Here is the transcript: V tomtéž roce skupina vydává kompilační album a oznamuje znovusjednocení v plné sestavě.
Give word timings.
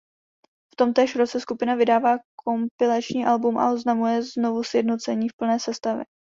V 0.73 0.75
tomtéž 0.77 1.15
roce 1.15 1.39
skupina 1.39 1.75
vydává 1.75 2.15
kompilační 2.45 3.25
album 3.25 3.57
a 3.57 3.71
oznamuje 3.73 4.23
znovusjednocení 4.23 5.29
v 5.29 5.33
plné 5.37 5.59
sestavě. 5.59 6.05